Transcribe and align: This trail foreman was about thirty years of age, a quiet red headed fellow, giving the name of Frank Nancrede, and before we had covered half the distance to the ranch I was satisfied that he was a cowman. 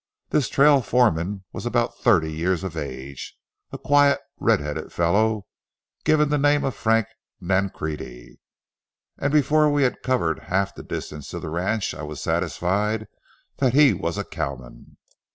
This 0.29 0.49
trail 0.49 0.81
foreman 0.81 1.43
was 1.53 1.67
about 1.67 1.95
thirty 1.99 2.33
years 2.33 2.63
of 2.63 2.75
age, 2.75 3.35
a 3.71 3.77
quiet 3.77 4.19
red 4.39 4.59
headed 4.59 4.91
fellow, 4.91 5.45
giving 6.03 6.29
the 6.29 6.39
name 6.39 6.63
of 6.63 6.73
Frank 6.73 7.05
Nancrede, 7.39 8.37
and 9.19 9.31
before 9.31 9.69
we 9.71 9.83
had 9.83 10.01
covered 10.01 10.39
half 10.45 10.73
the 10.73 10.81
distance 10.81 11.29
to 11.29 11.39
the 11.39 11.49
ranch 11.51 11.93
I 11.93 12.01
was 12.01 12.19
satisfied 12.19 13.09
that 13.57 13.75
he 13.75 13.93
was 13.93 14.17
a 14.17 14.23
cowman. 14.25 14.97